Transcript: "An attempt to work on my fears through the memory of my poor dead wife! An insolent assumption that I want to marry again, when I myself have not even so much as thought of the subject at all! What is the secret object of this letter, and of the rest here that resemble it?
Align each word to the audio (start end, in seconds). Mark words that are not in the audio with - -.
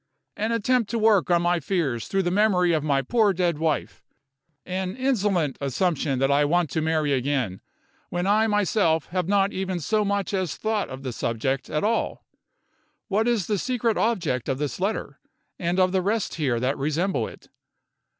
"An 0.35 0.51
attempt 0.51 0.89
to 0.89 0.97
work 0.97 1.29
on 1.29 1.43
my 1.43 1.59
fears 1.59 2.07
through 2.07 2.23
the 2.23 2.31
memory 2.31 2.73
of 2.73 2.83
my 2.83 3.03
poor 3.03 3.33
dead 3.33 3.59
wife! 3.59 4.01
An 4.65 4.95
insolent 4.95 5.59
assumption 5.61 6.17
that 6.17 6.31
I 6.31 6.43
want 6.43 6.71
to 6.71 6.81
marry 6.81 7.13
again, 7.13 7.61
when 8.09 8.25
I 8.25 8.47
myself 8.47 9.09
have 9.09 9.27
not 9.27 9.53
even 9.53 9.79
so 9.79 10.03
much 10.03 10.33
as 10.33 10.57
thought 10.57 10.89
of 10.89 11.03
the 11.03 11.13
subject 11.13 11.69
at 11.69 11.83
all! 11.83 12.25
What 13.09 13.27
is 13.27 13.45
the 13.45 13.59
secret 13.59 13.95
object 13.95 14.49
of 14.49 14.57
this 14.57 14.79
letter, 14.79 15.19
and 15.59 15.79
of 15.79 15.91
the 15.91 16.01
rest 16.01 16.33
here 16.33 16.59
that 16.59 16.79
resemble 16.79 17.27
it? 17.27 17.49